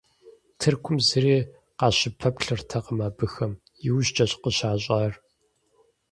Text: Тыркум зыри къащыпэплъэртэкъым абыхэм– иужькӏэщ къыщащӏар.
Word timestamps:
Тыркум 0.59 0.97
зыри 1.07 1.37
къащыпэплъэртэкъым 1.79 2.99
абыхэм– 3.07 3.53
иужькӏэщ 3.87 4.31
къыщащӏар. 4.41 5.11